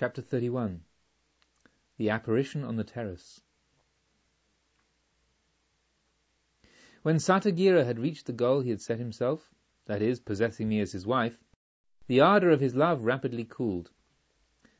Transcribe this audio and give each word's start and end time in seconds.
Chapter 0.00 0.22
31 0.22 0.80
The 1.98 2.08
Apparition 2.08 2.64
on 2.64 2.76
the 2.76 2.84
Terrace 2.84 3.42
When 7.02 7.16
Satagira 7.16 7.84
had 7.84 7.98
reached 7.98 8.24
the 8.24 8.32
goal 8.32 8.62
he 8.62 8.70
had 8.70 8.80
set 8.80 8.98
himself, 8.98 9.50
that 9.84 10.00
is, 10.00 10.18
possessing 10.18 10.70
me 10.70 10.80
as 10.80 10.92
his 10.92 11.06
wife, 11.06 11.44
the 12.06 12.18
ardour 12.18 12.48
of 12.48 12.60
his 12.60 12.74
love 12.74 13.04
rapidly 13.04 13.44
cooled, 13.44 13.90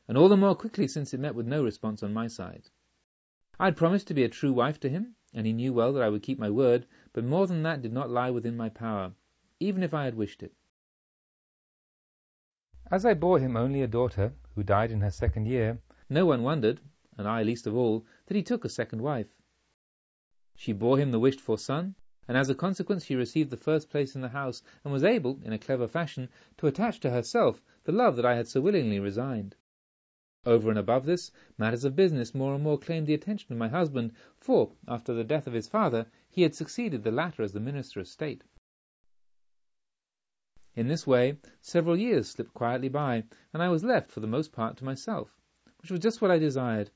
and 0.09 0.17
all 0.17 0.31
the 0.31 0.39
more 0.39 0.55
quickly 0.55 0.89
since 0.89 1.13
it 1.13 1.21
met 1.21 1.35
with 1.35 1.47
no 1.47 1.63
response 1.63 2.03
on 2.03 2.15
my 2.15 2.27
side. 2.27 2.71
I 3.59 3.67
had 3.67 3.77
promised 3.77 4.09
to 4.09 4.15
be 4.15 4.25
a 4.25 4.29
true 4.31 4.55
wife 4.55 4.81
to 4.81 4.89
him, 4.89 5.17
and 5.35 5.47
he 5.47 5.53
knew 5.53 5.75
well 5.75 5.93
that 5.93 6.03
I 6.03 6.09
would 6.09 6.23
keep 6.23 6.39
my 6.39 6.49
word, 6.49 6.87
but 7.13 7.25
more 7.25 7.47
than 7.47 7.63
that 7.65 7.83
did 7.83 7.93
not 7.93 8.09
lie 8.09 8.31
within 8.31 8.57
my 8.57 8.71
power, 8.71 9.13
even 9.59 9.83
if 9.83 9.93
I 9.93 10.07
had 10.07 10.15
wished 10.15 10.43
it. 10.43 10.55
As 12.91 13.05
I 13.05 13.13
bore 13.13 13.39
him 13.39 13.55
only 13.55 13.83
a 13.83 13.87
daughter, 13.87 14.33
who 14.57 14.65
died 14.65 14.91
in 14.91 15.01
her 15.01 15.13
second 15.13 15.47
year, 15.47 15.79
no 16.09 16.27
one 16.27 16.43
wondered, 16.43 16.81
and 17.17 17.29
I 17.29 17.45
least 17.45 17.69
of 17.69 17.77
all, 17.77 18.05
that 18.27 18.35
he 18.35 18.43
took 18.43 18.65
a 18.65 18.69
second 18.69 19.01
wife. 19.01 19.29
She 20.57 20.73
bore 20.73 20.99
him 20.99 21.13
the 21.13 21.21
wished 21.21 21.41
for 21.41 21.57
son, 21.57 21.95
and 22.27 22.37
as 22.37 22.51
a 22.51 22.55
consequence 22.57 23.05
she 23.05 23.15
received 23.15 23.51
the 23.51 23.57
first 23.57 23.89
place 23.91 24.17
in 24.17 24.23
the 24.23 24.31
house, 24.31 24.61
and 24.83 24.93
was 24.93 25.05
able, 25.05 25.39
in 25.45 25.53
a 25.53 25.59
clever 25.59 25.87
fashion, 25.87 26.29
to 26.57 26.67
attach 26.67 26.99
to 26.99 27.11
herself 27.11 27.63
the 27.85 27.93
love 27.93 28.17
that 28.17 28.27
I 28.27 28.35
had 28.35 28.49
so 28.49 28.61
willingly 28.61 28.99
resigned. 28.99 29.55
Over 30.45 30.69
and 30.69 30.79
above 30.81 31.07
this, 31.07 31.31
matters 31.57 31.85
of 31.85 31.95
business 31.95 32.35
more 32.35 32.53
and 32.57 32.65
more 32.65 32.77
claimed 32.77 33.07
the 33.07 33.15
attention 33.15 33.53
of 33.53 33.59
my 33.61 33.69
husband, 33.69 34.13
for, 34.37 34.73
after 34.89 35.15
the 35.15 35.23
death 35.23 35.47
of 35.47 35.53
his 35.53 35.69
father, 35.69 36.07
he 36.29 36.43
had 36.43 36.57
succeeded 36.57 37.05
the 37.05 37.13
latter 37.13 37.45
as 37.45 37.53
the 37.53 37.61
Minister 37.61 38.01
of 38.01 38.09
State. 38.09 38.43
In 40.77 40.87
this 40.87 41.05
way, 41.05 41.37
several 41.61 41.97
years 41.97 42.29
slipped 42.29 42.55
quietly 42.55 42.89
by, 42.89 43.25
and 43.53 43.61
I 43.61 43.69
was 43.69 43.83
left 43.83 44.13
for 44.13 44.21
the 44.21 44.29
most 44.29 44.53
part 44.53 44.77
to 44.77 44.85
myself, 44.85 45.37
which 45.83 45.91
was 45.91 45.99
just 45.99 46.23
what 46.23 46.31
I 46.31 46.39
desired. 46.39 46.91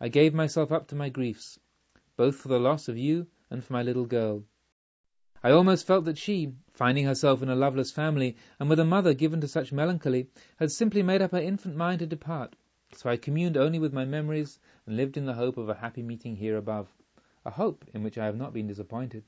I 0.00 0.08
gave 0.08 0.32
myself 0.32 0.70
up 0.70 0.86
to 0.88 0.94
my 0.94 1.08
griefs, 1.08 1.58
both 2.16 2.36
for 2.36 2.46
the 2.46 2.60
loss 2.60 2.88
of 2.88 2.96
you 2.96 3.26
and 3.50 3.64
for 3.64 3.72
my 3.72 3.82
little 3.82 4.06
girl. 4.06 4.44
I 5.42 5.50
almost 5.50 5.88
felt 5.88 6.04
that 6.04 6.18
she, 6.18 6.54
finding 6.72 7.04
herself 7.04 7.42
in 7.42 7.48
a 7.48 7.56
loveless 7.56 7.90
family, 7.90 8.36
and 8.60 8.70
with 8.70 8.78
a 8.78 8.84
mother 8.84 9.12
given 9.12 9.40
to 9.40 9.48
such 9.48 9.72
melancholy, 9.72 10.30
had 10.58 10.70
simply 10.70 11.02
made 11.02 11.20
up 11.20 11.32
her 11.32 11.38
infant 11.38 11.74
mind 11.74 11.98
to 11.98 12.06
depart. 12.06 12.54
So 12.92 13.10
I 13.10 13.16
communed 13.16 13.56
only 13.56 13.80
with 13.80 13.92
my 13.92 14.04
memories, 14.04 14.60
and 14.86 14.96
lived 14.96 15.16
in 15.16 15.24
the 15.24 15.34
hope 15.34 15.56
of 15.56 15.68
a 15.68 15.74
happy 15.74 16.04
meeting 16.04 16.36
here 16.36 16.56
above, 16.56 16.94
a 17.44 17.50
hope 17.50 17.84
in 17.92 18.04
which 18.04 18.18
I 18.18 18.26
have 18.26 18.36
not 18.36 18.52
been 18.52 18.68
disappointed. 18.68 19.24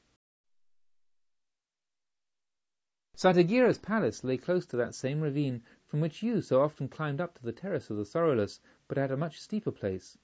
Satagira's 3.22 3.78
palace 3.78 4.24
lay 4.24 4.36
close 4.36 4.66
to 4.66 4.76
that 4.76 4.96
same 4.96 5.20
ravine 5.20 5.62
from 5.86 6.00
which 6.00 6.24
you 6.24 6.40
so 6.40 6.60
often 6.60 6.88
climbed 6.88 7.20
up 7.20 7.34
to 7.34 7.44
the 7.44 7.52
terrace 7.52 7.88
of 7.88 7.96
the 7.96 8.04
Sorrowless, 8.04 8.58
but 8.88 8.98
at 8.98 9.12
a 9.12 9.16
much 9.16 9.40
steeper 9.40 9.70
place, 9.70 10.18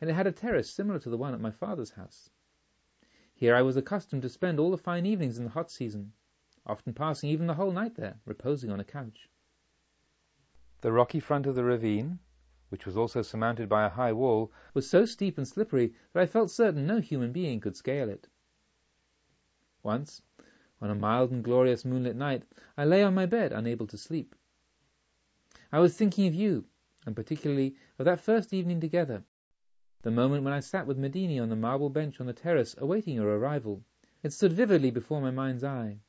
and 0.00 0.10
it 0.10 0.14
had 0.14 0.26
a 0.26 0.32
terrace 0.32 0.68
similar 0.68 0.98
to 0.98 1.08
the 1.08 1.16
one 1.16 1.32
at 1.32 1.40
my 1.40 1.52
father's 1.52 1.92
house. 1.92 2.30
Here 3.32 3.54
I 3.54 3.62
was 3.62 3.76
accustomed 3.76 4.22
to 4.22 4.28
spend 4.28 4.58
all 4.58 4.72
the 4.72 4.76
fine 4.76 5.06
evenings 5.06 5.38
in 5.38 5.44
the 5.44 5.50
hot 5.50 5.70
season, 5.70 6.12
often 6.66 6.92
passing 6.92 7.30
even 7.30 7.46
the 7.46 7.54
whole 7.54 7.70
night 7.70 7.94
there, 7.94 8.18
reposing 8.24 8.72
on 8.72 8.80
a 8.80 8.84
couch. 8.84 9.30
The 10.80 10.90
rocky 10.90 11.20
front 11.20 11.46
of 11.46 11.54
the 11.54 11.62
ravine, 11.62 12.18
which 12.68 12.84
was 12.84 12.96
also 12.96 13.22
surmounted 13.22 13.68
by 13.68 13.86
a 13.86 13.90
high 13.90 14.12
wall, 14.12 14.50
was 14.74 14.90
so 14.90 15.04
steep 15.04 15.38
and 15.38 15.46
slippery 15.46 15.94
that 16.12 16.20
I 16.20 16.26
felt 16.26 16.50
certain 16.50 16.84
no 16.84 16.98
human 16.98 17.30
being 17.30 17.60
could 17.60 17.76
scale 17.76 18.08
it. 18.08 18.26
Once, 19.84 20.20
on 20.84 20.90
a 20.90 20.94
mild 20.94 21.30
and 21.30 21.42
glorious 21.42 21.82
moonlit 21.82 22.14
night, 22.14 22.42
I 22.76 22.84
lay 22.84 23.02
on 23.02 23.14
my 23.14 23.24
bed, 23.24 23.54
unable 23.54 23.86
to 23.86 23.96
sleep. 23.96 24.34
I 25.72 25.78
was 25.78 25.96
thinking 25.96 26.26
of 26.26 26.34
you, 26.34 26.66
and 27.06 27.16
particularly 27.16 27.74
of 27.98 28.04
that 28.04 28.20
first 28.20 28.52
evening 28.52 28.80
together, 28.82 29.24
the 30.02 30.10
moment 30.10 30.44
when 30.44 30.52
I 30.52 30.60
sat 30.60 30.86
with 30.86 30.98
Medini 30.98 31.40
on 31.40 31.48
the 31.48 31.56
marble 31.56 31.88
bench 31.88 32.20
on 32.20 32.26
the 32.26 32.34
terrace, 32.34 32.74
awaiting 32.76 33.14
your 33.14 33.38
arrival. 33.38 33.82
It 34.22 34.34
stood 34.34 34.52
vividly 34.52 34.90
before 34.90 35.22
my 35.22 35.30
mind's 35.30 35.64
eye. 35.64 36.00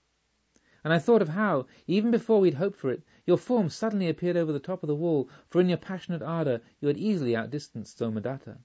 And 0.84 0.92
I 0.92 1.00
thought 1.00 1.22
of 1.22 1.30
how, 1.30 1.68
even 1.88 2.12
before 2.12 2.42
we'd 2.42 2.56
hoped 2.56 2.78
for 2.78 2.92
it, 2.92 3.02
your 3.26 3.38
form 3.38 3.70
suddenly 3.70 4.10
appeared 4.10 4.36
over 4.36 4.52
the 4.52 4.60
top 4.60 4.84
of 4.84 4.88
the 4.88 4.96
wall, 4.96 5.30
for 5.48 5.62
in 5.62 5.70
your 5.70 5.78
passionate 5.78 6.22
ardour 6.22 6.60
you 6.82 6.90
had 6.90 6.98
easily 6.98 7.34
outdistanced 7.34 7.98
Somadatta. 7.98 8.58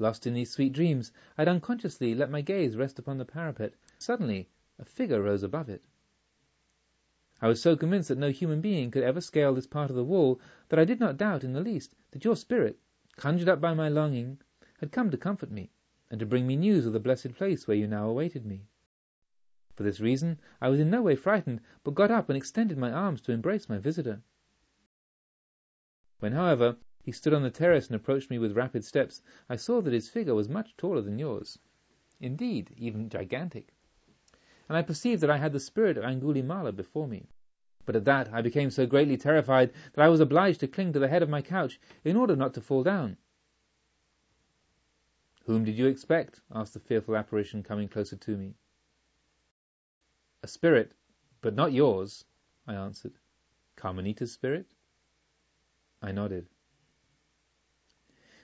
Lost 0.00 0.26
in 0.26 0.34
these 0.34 0.50
sweet 0.50 0.72
dreams, 0.72 1.12
I 1.38 1.42
had 1.42 1.48
unconsciously 1.48 2.12
let 2.12 2.28
my 2.28 2.40
gaze 2.40 2.76
rest 2.76 2.98
upon 2.98 3.18
the 3.18 3.24
parapet. 3.24 3.74
Suddenly, 4.02 4.48
a 4.80 4.84
figure 4.84 5.22
rose 5.22 5.44
above 5.44 5.68
it. 5.68 5.86
I 7.40 7.46
was 7.46 7.62
so 7.62 7.76
convinced 7.76 8.08
that 8.08 8.18
no 8.18 8.30
human 8.30 8.60
being 8.60 8.90
could 8.90 9.04
ever 9.04 9.20
scale 9.20 9.54
this 9.54 9.68
part 9.68 9.90
of 9.90 9.96
the 9.96 10.02
wall 10.02 10.40
that 10.70 10.78
I 10.80 10.84
did 10.84 10.98
not 10.98 11.16
doubt 11.16 11.44
in 11.44 11.52
the 11.52 11.60
least 11.60 11.94
that 12.10 12.24
your 12.24 12.34
spirit, 12.34 12.80
conjured 13.14 13.48
up 13.48 13.60
by 13.60 13.74
my 13.74 13.88
longing, 13.88 14.40
had 14.78 14.90
come 14.90 15.12
to 15.12 15.16
comfort 15.16 15.52
me, 15.52 15.70
and 16.10 16.18
to 16.18 16.26
bring 16.26 16.48
me 16.48 16.56
news 16.56 16.84
of 16.84 16.92
the 16.92 16.98
blessed 16.98 17.34
place 17.34 17.68
where 17.68 17.76
you 17.76 17.86
now 17.86 18.08
awaited 18.08 18.44
me. 18.44 18.66
For 19.76 19.84
this 19.84 20.00
reason 20.00 20.40
I 20.60 20.68
was 20.68 20.80
in 20.80 20.90
no 20.90 21.02
way 21.02 21.14
frightened, 21.14 21.60
but 21.84 21.94
got 21.94 22.10
up 22.10 22.28
and 22.28 22.36
extended 22.36 22.76
my 22.78 22.90
arms 22.90 23.20
to 23.20 23.32
embrace 23.32 23.68
my 23.68 23.78
visitor. 23.78 24.20
When, 26.18 26.32
however, 26.32 26.76
he 27.04 27.12
stood 27.12 27.34
on 27.34 27.44
the 27.44 27.52
terrace 27.52 27.86
and 27.86 27.94
approached 27.94 28.30
me 28.30 28.40
with 28.40 28.56
rapid 28.56 28.84
steps, 28.84 29.22
I 29.48 29.54
saw 29.54 29.80
that 29.80 29.92
his 29.92 30.08
figure 30.08 30.34
was 30.34 30.48
much 30.48 30.76
taller 30.76 31.02
than 31.02 31.20
yours, 31.20 31.60
indeed, 32.18 32.74
even 32.76 33.08
gigantic, 33.08 33.72
and 34.72 34.78
I 34.78 34.80
perceived 34.80 35.22
that 35.22 35.28
I 35.28 35.36
had 35.36 35.52
the 35.52 35.60
spirit 35.60 35.98
of 35.98 36.04
Angulimala 36.04 36.74
before 36.74 37.06
me. 37.06 37.28
But 37.84 37.94
at 37.94 38.06
that 38.06 38.32
I 38.32 38.40
became 38.40 38.70
so 38.70 38.86
greatly 38.86 39.18
terrified 39.18 39.70
that 39.92 40.02
I 40.02 40.08
was 40.08 40.18
obliged 40.18 40.60
to 40.60 40.66
cling 40.66 40.94
to 40.94 40.98
the 40.98 41.08
head 41.08 41.22
of 41.22 41.28
my 41.28 41.42
couch 41.42 41.78
in 42.04 42.16
order 42.16 42.34
not 42.34 42.54
to 42.54 42.62
fall 42.62 42.82
down. 42.82 43.18
Whom 45.44 45.66
did 45.66 45.76
you 45.76 45.88
expect? 45.88 46.40
asked 46.50 46.72
the 46.72 46.80
fearful 46.80 47.14
apparition, 47.16 47.62
coming 47.62 47.86
closer 47.86 48.16
to 48.16 48.34
me. 48.34 48.54
A 50.42 50.48
spirit, 50.48 50.94
but 51.42 51.54
not 51.54 51.74
yours, 51.74 52.24
I 52.66 52.72
answered. 52.72 53.12
Kamanita's 53.76 54.32
spirit? 54.32 54.72
I 56.00 56.12
nodded. 56.12 56.48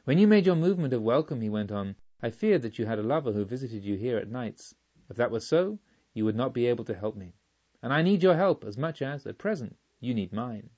When 0.04 0.18
you 0.18 0.26
made 0.26 0.44
your 0.44 0.56
movement 0.56 0.92
of 0.92 1.00
welcome, 1.00 1.40
he 1.40 1.48
went 1.48 1.72
on, 1.72 1.96
I 2.20 2.28
feared 2.28 2.60
that 2.60 2.78
you 2.78 2.84
had 2.84 2.98
a 2.98 3.02
lover 3.02 3.32
who 3.32 3.46
visited 3.46 3.82
you 3.82 3.96
here 3.96 4.18
at 4.18 4.30
nights. 4.30 4.74
If 5.08 5.16
that 5.16 5.30
were 5.30 5.40
so, 5.40 5.78
you 6.14 6.24
would 6.24 6.36
not 6.36 6.54
be 6.54 6.66
able 6.66 6.84
to 6.84 6.94
help 6.94 7.16
me. 7.16 7.34
And 7.82 7.92
I 7.92 8.02
need 8.02 8.22
your 8.22 8.36
help 8.36 8.64
as 8.64 8.76
much 8.76 9.02
as, 9.02 9.26
at 9.26 9.38
present, 9.38 9.76
you 10.00 10.14
need 10.14 10.32
mine. 10.32 10.70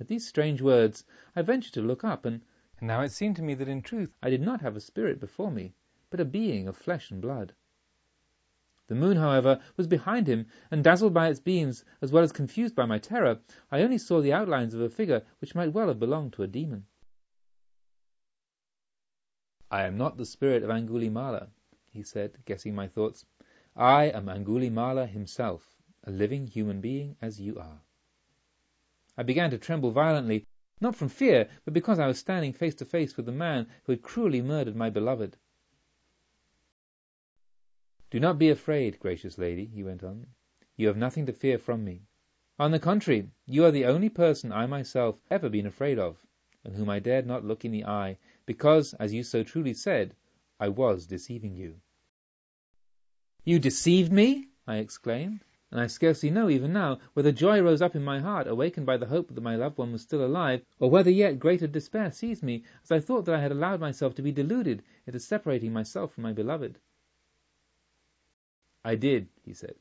At 0.00 0.08
these 0.08 0.26
strange 0.26 0.62
words, 0.62 1.04
I 1.36 1.42
ventured 1.42 1.74
to 1.74 1.82
look 1.82 2.04
up, 2.04 2.24
and 2.24 2.42
now 2.80 3.02
it 3.02 3.12
seemed 3.12 3.36
to 3.36 3.42
me 3.42 3.54
that 3.54 3.68
in 3.68 3.82
truth 3.82 4.16
I 4.22 4.30
did 4.30 4.40
not 4.40 4.62
have 4.62 4.74
a 4.74 4.80
spirit 4.80 5.20
before 5.20 5.50
me, 5.50 5.74
but 6.08 6.20
a 6.20 6.24
being 6.24 6.66
of 6.66 6.76
flesh 6.76 7.10
and 7.10 7.20
blood. 7.20 7.54
The 8.86 8.94
moon, 8.96 9.18
however, 9.18 9.60
was 9.76 9.86
behind 9.86 10.26
him, 10.26 10.46
and 10.70 10.82
dazzled 10.82 11.14
by 11.14 11.28
its 11.28 11.38
beams, 11.38 11.84
as 12.00 12.10
well 12.10 12.24
as 12.24 12.32
confused 12.32 12.74
by 12.74 12.86
my 12.86 12.98
terror, 12.98 13.38
I 13.70 13.82
only 13.82 13.98
saw 13.98 14.20
the 14.20 14.32
outlines 14.32 14.74
of 14.74 14.80
a 14.80 14.88
figure 14.88 15.22
which 15.38 15.54
might 15.54 15.72
well 15.72 15.86
have 15.88 16.00
belonged 16.00 16.32
to 16.32 16.42
a 16.42 16.48
demon. 16.48 16.86
I 19.70 19.84
am 19.84 19.96
not 19.96 20.16
the 20.16 20.26
spirit 20.26 20.64
of 20.64 20.70
Angulimala, 20.70 21.50
he 21.92 22.02
said, 22.02 22.38
guessing 22.44 22.74
my 22.74 22.86
thoughts. 22.86 23.24
I 23.76 24.04
am 24.04 24.26
Angulimala 24.26 25.08
himself, 25.08 25.76
a 26.04 26.10
living 26.10 26.46
human 26.46 26.80
being 26.80 27.16
as 27.20 27.40
you 27.40 27.58
are. 27.58 27.80
I 29.16 29.22
began 29.22 29.50
to 29.50 29.58
tremble 29.58 29.90
violently, 29.90 30.46
not 30.80 30.96
from 30.96 31.08
fear, 31.08 31.48
but 31.64 31.74
because 31.74 31.98
I 31.98 32.06
was 32.06 32.18
standing 32.18 32.52
face 32.52 32.74
to 32.76 32.84
face 32.84 33.16
with 33.16 33.26
the 33.26 33.32
man 33.32 33.66
who 33.84 33.92
had 33.92 34.02
cruelly 34.02 34.40
murdered 34.40 34.76
my 34.76 34.88
beloved. 34.88 35.36
Do 38.10 38.18
not 38.18 38.38
be 38.38 38.50
afraid, 38.50 38.98
gracious 38.98 39.36
lady, 39.36 39.66
he 39.66 39.84
went 39.84 40.02
on. 40.02 40.26
You 40.76 40.88
have 40.88 40.96
nothing 40.96 41.26
to 41.26 41.32
fear 41.32 41.58
from 41.58 41.84
me. 41.84 42.02
On 42.58 42.70
the 42.70 42.78
contrary, 42.78 43.30
you 43.46 43.64
are 43.64 43.70
the 43.70 43.84
only 43.84 44.08
person 44.08 44.52
I 44.52 44.66
myself 44.66 45.20
ever 45.30 45.48
been 45.48 45.66
afraid 45.66 45.98
of, 45.98 46.24
and 46.64 46.74
whom 46.74 46.88
I 46.88 46.98
dared 46.98 47.26
not 47.26 47.44
look 47.44 47.64
in 47.64 47.72
the 47.72 47.84
eye, 47.84 48.18
because, 48.46 48.94
as 48.94 49.12
you 49.12 49.22
so 49.22 49.42
truly 49.42 49.74
said, 49.74 50.14
I 50.60 50.68
was 50.68 51.06
deceiving 51.06 51.56
you. 51.56 51.80
You 53.44 53.58
deceived 53.58 54.12
me? 54.12 54.48
I 54.66 54.76
exclaimed, 54.76 55.42
and 55.70 55.80
I 55.80 55.86
scarcely 55.86 56.28
know 56.28 56.50
even 56.50 56.74
now 56.74 56.98
whether 57.14 57.32
joy 57.32 57.62
rose 57.62 57.80
up 57.80 57.96
in 57.96 58.04
my 58.04 58.20
heart, 58.20 58.46
awakened 58.46 58.84
by 58.84 58.98
the 58.98 59.06
hope 59.06 59.34
that 59.34 59.40
my 59.40 59.56
loved 59.56 59.78
one 59.78 59.90
was 59.90 60.02
still 60.02 60.22
alive, 60.22 60.62
or 60.78 60.90
whether 60.90 61.10
yet 61.10 61.38
greater 61.38 61.66
despair 61.66 62.12
seized 62.12 62.42
me 62.42 62.64
as 62.84 62.92
I 62.92 63.00
thought 63.00 63.24
that 63.24 63.34
I 63.34 63.40
had 63.40 63.52
allowed 63.52 63.80
myself 63.80 64.14
to 64.16 64.22
be 64.22 64.32
deluded 64.32 64.82
into 65.06 65.18
separating 65.18 65.72
myself 65.72 66.12
from 66.12 66.24
my 66.24 66.34
beloved. 66.34 66.78
I 68.84 68.96
did, 68.96 69.28
he 69.42 69.54
said, 69.54 69.76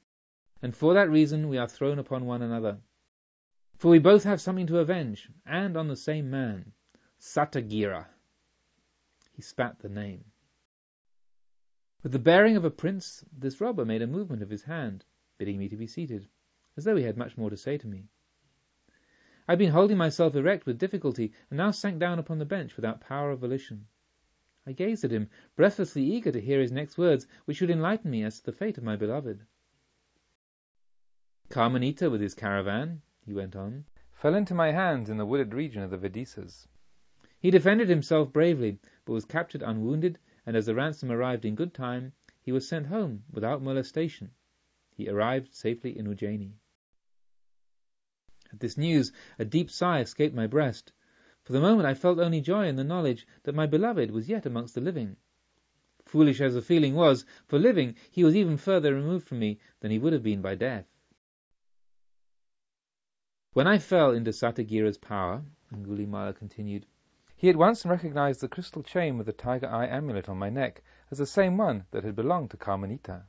and 0.61 0.73
for 0.73 0.93
that 0.93 1.09
reason 1.09 1.49
we 1.49 1.57
are 1.57 1.67
thrown 1.67 1.99
upon 1.99 2.25
one 2.25 2.41
another. 2.41 2.77
For 3.77 3.89
we 3.91 3.99
both 3.99 4.23
have 4.23 4.39
something 4.39 4.67
to 4.67 4.79
avenge, 4.79 5.29
and 5.45 5.75
on 5.75 5.89
the 5.89 5.97
same 5.97 6.29
man, 6.29 6.71
Satagira. 7.19 8.05
He 9.35 9.41
spat 9.41 9.79
the 9.79 9.89
name. 9.89 10.23
With 12.01 12.13
the 12.13 12.19
bearing 12.19 12.55
of 12.55 12.63
a 12.63 12.71
prince, 12.71 13.25
this 13.29 13.59
robber 13.59 13.83
made 13.83 14.01
a 14.01 14.07
movement 14.07 14.41
of 14.41 14.49
his 14.49 14.63
hand, 14.63 15.03
bidding 15.37 15.57
me 15.59 15.67
to 15.67 15.75
be 15.75 15.85
seated, 15.85 16.29
as 16.77 16.85
though 16.85 16.95
he 16.95 17.03
had 17.03 17.17
much 17.17 17.37
more 17.37 17.49
to 17.49 17.57
say 17.57 17.77
to 17.77 17.87
me. 17.87 18.07
I 19.49 19.51
had 19.51 19.59
been 19.59 19.71
holding 19.71 19.97
myself 19.97 20.33
erect 20.33 20.65
with 20.65 20.77
difficulty, 20.77 21.33
and 21.49 21.57
now 21.57 21.71
sank 21.71 21.99
down 21.99 22.17
upon 22.17 22.39
the 22.39 22.45
bench 22.45 22.77
without 22.77 23.01
power 23.01 23.31
of 23.31 23.39
volition. 23.39 23.87
I 24.65 24.71
gazed 24.71 25.03
at 25.03 25.11
him, 25.11 25.29
breathlessly 25.57 26.03
eager 26.03 26.31
to 26.31 26.39
hear 26.39 26.61
his 26.61 26.71
next 26.71 26.97
words, 26.97 27.27
which 27.43 27.57
should 27.57 27.69
enlighten 27.69 28.09
me 28.09 28.23
as 28.23 28.39
to 28.39 28.45
the 28.45 28.53
fate 28.53 28.77
of 28.77 28.83
my 28.85 28.95
beloved. 28.95 29.45
Kamanita 31.49 32.09
with 32.09 32.21
his 32.21 32.33
caravan, 32.33 33.01
he 33.25 33.33
went 33.33 33.57
on, 33.57 33.83
fell 34.13 34.35
into 34.35 34.53
my 34.53 34.71
hands 34.71 35.09
in 35.09 35.17
the 35.17 35.25
wooded 35.25 35.53
region 35.53 35.81
of 35.81 35.91
the 35.91 35.97
Vedisas. 35.97 36.65
He 37.41 37.51
defended 37.51 37.89
himself 37.89 38.31
bravely, 38.31 38.79
but 39.03 39.11
was 39.11 39.25
captured 39.25 39.63
unwounded, 39.63 40.17
and 40.49 40.57
as 40.57 40.65
the 40.65 40.73
ransom 40.73 41.11
arrived 41.11 41.45
in 41.45 41.53
good 41.53 41.75
time, 41.75 42.11
he 42.41 42.51
was 42.51 42.67
sent 42.67 42.87
home 42.87 43.23
without 43.31 43.61
molestation. 43.61 44.31
He 44.95 45.07
arrived 45.07 45.53
safely 45.53 45.95
in 45.95 46.07
Ujjaini. 46.07 46.53
At 48.51 48.59
this 48.59 48.75
news 48.75 49.11
a 49.37 49.45
deep 49.45 49.69
sigh 49.69 49.99
escaped 49.99 50.33
my 50.33 50.47
breast. 50.47 50.91
For 51.43 51.53
the 51.53 51.61
moment 51.61 51.85
I 51.85 51.93
felt 51.93 52.17
only 52.17 52.41
joy 52.41 52.67
in 52.67 52.77
the 52.77 52.83
knowledge 52.83 53.27
that 53.43 53.53
my 53.53 53.67
beloved 53.67 54.09
was 54.09 54.27
yet 54.27 54.47
amongst 54.47 54.73
the 54.73 54.81
living. 54.81 55.17
Foolish 56.05 56.41
as 56.41 56.55
the 56.55 56.63
feeling 56.63 56.95
was, 56.95 57.25
for 57.45 57.59
living 57.59 57.95
he 58.09 58.23
was 58.23 58.35
even 58.35 58.57
further 58.57 58.95
removed 58.95 59.27
from 59.27 59.37
me 59.37 59.59
than 59.81 59.91
he 59.91 59.99
would 59.99 60.13
have 60.13 60.23
been 60.23 60.41
by 60.41 60.55
death. 60.55 60.87
When 63.53 63.67
I 63.67 63.77
fell 63.77 64.13
into 64.13 64.31
Satagira's 64.31 64.97
power, 64.97 65.43
Angulimala 65.71 66.33
continued, 66.35 66.87
he 67.39 67.47
at 67.47 67.55
once 67.55 67.85
recognized 67.85 68.41
the 68.41 68.49
crystal 68.49 68.83
chain 68.83 69.17
with 69.17 69.25
the 69.25 69.31
tiger 69.31 69.69
eye 69.69 69.87
amulet 69.87 70.27
on 70.27 70.37
my 70.37 70.49
neck 70.49 70.83
as 71.09 71.19
the 71.19 71.25
same 71.25 71.55
one 71.57 71.85
that 71.89 72.03
had 72.03 72.13
belonged 72.13 72.51
to 72.51 72.57
Kamanita. 72.57 73.23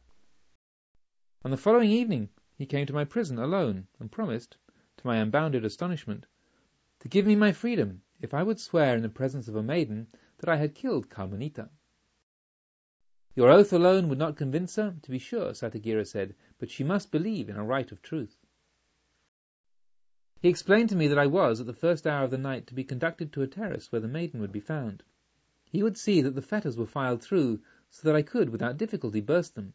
On 1.45 1.53
the 1.53 1.57
following 1.57 1.91
evening 1.91 2.29
he 2.59 2.67
came 2.67 2.87
to 2.87 2.93
my 2.93 3.05
prison 3.05 3.39
alone 3.39 3.87
and 4.01 4.11
promised, 4.11 4.57
to 4.97 5.07
my 5.07 5.19
unbounded 5.19 5.65
astonishment, 5.65 6.27
to 6.99 7.07
give 7.07 7.25
me 7.25 7.37
my 7.37 7.53
freedom 7.53 8.03
if 8.21 8.35
I 8.35 8.43
would 8.43 8.59
swear 8.59 8.97
in 8.97 9.03
the 9.03 9.09
presence 9.09 9.47
of 9.47 9.55
a 9.55 9.62
maiden 9.62 10.09
that 10.39 10.51
I 10.51 10.57
had 10.57 10.75
killed 10.75 11.09
Kamanita. 11.09 11.71
Your 13.37 13.49
oath 13.49 13.73
alone 13.73 14.09
would 14.09 14.19
not 14.19 14.35
convince 14.35 14.75
her, 14.75 14.97
to 15.03 15.11
be 15.12 15.21
sure, 15.21 15.53
Satagira 15.55 16.05
said, 16.05 16.35
but 16.59 16.69
she 16.69 16.83
must 16.83 17.12
believe 17.12 17.49
in 17.49 17.55
a 17.55 17.62
rite 17.62 17.93
of 17.93 18.03
truth. 18.03 18.39
He 20.42 20.48
explained 20.48 20.88
to 20.88 20.96
me 20.96 21.06
that 21.06 21.19
I 21.19 21.26
was, 21.26 21.60
at 21.60 21.66
the 21.66 21.75
first 21.75 22.06
hour 22.06 22.25
of 22.25 22.31
the 22.31 22.38
night, 22.38 22.66
to 22.69 22.75
be 22.75 22.82
conducted 22.82 23.31
to 23.34 23.42
a 23.42 23.46
terrace 23.46 23.92
where 23.92 24.00
the 24.00 24.08
maiden 24.08 24.40
would 24.40 24.52
be 24.52 24.58
found. 24.58 25.02
He 25.70 25.82
would 25.82 25.98
see 25.98 26.22
that 26.22 26.34
the 26.34 26.40
fetters 26.40 26.78
were 26.78 26.87
filed 26.87 27.20
through, 27.20 27.60
so 27.90 28.08
that 28.08 28.16
I 28.16 28.22
could, 28.22 28.48
without 28.48 28.78
difficulty, 28.78 29.20
burst 29.20 29.54
them. 29.54 29.75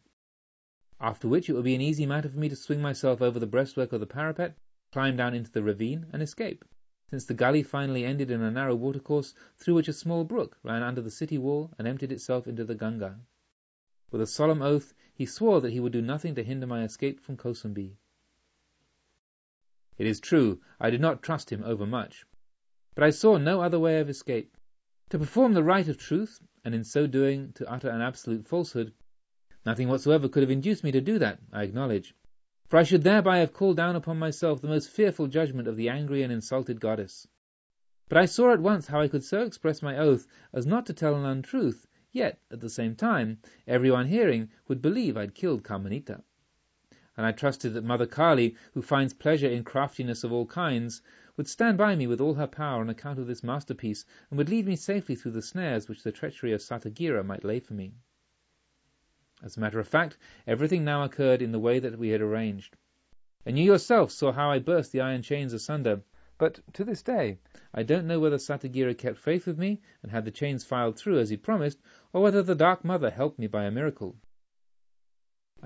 After 1.00 1.28
which 1.28 1.48
it 1.48 1.52
would 1.52 1.62
be 1.62 1.76
an 1.76 1.80
easy 1.80 2.04
matter 2.04 2.28
for 2.28 2.38
me 2.38 2.48
to 2.48 2.56
swing 2.56 2.82
myself 2.82 3.22
over 3.22 3.38
the 3.38 3.46
breastwork 3.46 3.92
of 3.92 4.00
the 4.00 4.08
parapet, 4.08 4.58
climb 4.90 5.16
down 5.16 5.34
into 5.34 5.52
the 5.52 5.62
ravine, 5.62 6.06
and 6.12 6.20
escape, 6.20 6.64
since 7.10 7.24
the 7.26 7.34
gully 7.34 7.62
finally 7.62 8.04
ended 8.04 8.32
in 8.32 8.42
a 8.42 8.50
narrow 8.50 8.74
watercourse 8.74 9.34
through 9.58 9.74
which 9.76 9.86
a 9.86 9.92
small 9.92 10.24
brook 10.24 10.58
ran 10.64 10.82
under 10.82 11.00
the 11.00 11.12
city 11.12 11.38
wall 11.38 11.70
and 11.78 11.86
emptied 11.86 12.10
itself 12.10 12.48
into 12.48 12.64
the 12.64 12.74
Ganga. 12.74 13.20
With 14.10 14.20
a 14.20 14.26
solemn 14.26 14.62
oath, 14.62 14.94
he 15.14 15.26
swore 15.26 15.60
that 15.60 15.70
he 15.70 15.78
would 15.78 15.92
do 15.92 16.02
nothing 16.02 16.34
to 16.34 16.42
hinder 16.42 16.66
my 16.66 16.82
escape 16.82 17.20
from 17.20 17.36
Kosambi. 17.36 17.98
It 19.98 20.06
is 20.06 20.20
true, 20.20 20.60
I 20.78 20.90
did 20.90 21.00
not 21.00 21.22
trust 21.22 21.50
him 21.50 21.64
overmuch, 21.64 22.26
but 22.94 23.02
I 23.02 23.08
saw 23.08 23.38
no 23.38 23.62
other 23.62 23.78
way 23.78 23.98
of 23.98 24.10
escape. 24.10 24.54
To 25.08 25.18
perform 25.18 25.54
the 25.54 25.62
rite 25.64 25.88
of 25.88 25.96
truth, 25.96 26.38
and 26.62 26.74
in 26.74 26.84
so 26.84 27.06
doing 27.06 27.54
to 27.54 27.66
utter 27.66 27.88
an 27.88 28.02
absolute 28.02 28.46
falsehood, 28.46 28.92
nothing 29.64 29.88
whatsoever 29.88 30.28
could 30.28 30.42
have 30.42 30.50
induced 30.50 30.84
me 30.84 30.92
to 30.92 31.00
do 31.00 31.18
that, 31.20 31.40
I 31.50 31.62
acknowledge, 31.62 32.14
for 32.68 32.76
I 32.76 32.82
should 32.82 33.04
thereby 33.04 33.38
have 33.38 33.54
called 33.54 33.78
down 33.78 33.96
upon 33.96 34.18
myself 34.18 34.60
the 34.60 34.68
most 34.68 34.90
fearful 34.90 35.28
judgment 35.28 35.66
of 35.66 35.76
the 35.78 35.88
angry 35.88 36.22
and 36.22 36.30
insulted 36.30 36.78
goddess. 36.78 37.26
But 38.10 38.18
I 38.18 38.26
saw 38.26 38.52
at 38.52 38.60
once 38.60 38.88
how 38.88 39.00
I 39.00 39.08
could 39.08 39.24
so 39.24 39.44
express 39.44 39.80
my 39.80 39.96
oath 39.96 40.26
as 40.52 40.66
not 40.66 40.84
to 40.84 40.92
tell 40.92 41.14
an 41.14 41.24
untruth, 41.24 41.86
yet, 42.12 42.38
at 42.50 42.60
the 42.60 42.68
same 42.68 42.96
time, 42.96 43.38
every 43.66 43.90
one 43.90 44.08
hearing 44.08 44.50
would 44.68 44.82
believe 44.82 45.16
I'd 45.16 45.34
killed 45.34 45.64
Kamanita 45.64 46.22
and 47.16 47.24
I 47.24 47.32
trusted 47.32 47.74
that 47.74 47.84
Mother 47.84 48.06
Kali, 48.06 48.54
who 48.74 48.82
finds 48.82 49.14
pleasure 49.14 49.48
in 49.48 49.64
craftiness 49.64 50.22
of 50.22 50.32
all 50.32 50.46
kinds, 50.46 51.02
would 51.36 51.48
stand 51.48 51.78
by 51.78 51.94
me 51.96 52.06
with 52.06 52.20
all 52.20 52.34
her 52.34 52.46
power 52.46 52.80
on 52.80 52.90
account 52.90 53.18
of 53.18 53.26
this 53.26 53.42
masterpiece, 53.42 54.04
and 54.30 54.38
would 54.38 54.48
lead 54.48 54.66
me 54.66 54.76
safely 54.76 55.14
through 55.14 55.32
the 55.32 55.42
snares 55.42 55.88
which 55.88 56.02
the 56.02 56.12
treachery 56.12 56.52
of 56.52 56.60
Satagira 56.60 57.24
might 57.24 57.44
lay 57.44 57.60
for 57.60 57.74
me. 57.74 57.94
As 59.42 59.56
a 59.56 59.60
matter 59.60 59.78
of 59.78 59.86
fact, 59.86 60.16
everything 60.46 60.84
now 60.84 61.04
occurred 61.04 61.42
in 61.42 61.52
the 61.52 61.58
way 61.58 61.78
that 61.78 61.98
we 61.98 62.08
had 62.08 62.22
arranged. 62.22 62.76
And 63.44 63.58
you 63.58 63.64
yourself 63.64 64.10
saw 64.10 64.32
how 64.32 64.50
I 64.50 64.58
burst 64.58 64.92
the 64.92 65.02
iron 65.02 65.22
chains 65.22 65.52
asunder, 65.52 66.02
but 66.38 66.60
to 66.74 66.84
this 66.84 67.02
day 67.02 67.38
I 67.72 67.82
don't 67.82 68.06
know 68.06 68.18
whether 68.18 68.38
Satagira 68.38 68.94
kept 68.94 69.18
faith 69.18 69.46
with 69.46 69.58
me 69.58 69.80
and 70.02 70.10
had 70.10 70.24
the 70.24 70.30
chains 70.30 70.64
filed 70.64 70.98
through 70.98 71.18
as 71.18 71.30
he 71.30 71.36
promised, 71.36 71.80
or 72.12 72.22
whether 72.22 72.42
the 72.42 72.54
Dark 72.54 72.84
Mother 72.84 73.10
helped 73.10 73.38
me 73.38 73.46
by 73.46 73.64
a 73.64 73.70
miracle. 73.70 74.16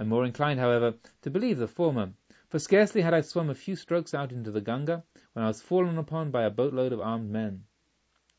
I 0.00 0.02
am 0.02 0.08
more 0.08 0.24
inclined, 0.24 0.58
however, 0.58 0.94
to 1.20 1.30
believe 1.30 1.58
the 1.58 1.68
former, 1.68 2.14
for 2.48 2.58
scarcely 2.58 3.02
had 3.02 3.12
I 3.12 3.20
swum 3.20 3.50
a 3.50 3.54
few 3.54 3.76
strokes 3.76 4.14
out 4.14 4.32
into 4.32 4.50
the 4.50 4.62
Ganga 4.62 5.04
when 5.34 5.44
I 5.44 5.48
was 5.48 5.60
fallen 5.60 5.98
upon 5.98 6.30
by 6.30 6.44
a 6.44 6.50
boatload 6.50 6.94
of 6.94 7.02
armed 7.02 7.28
men. 7.30 7.66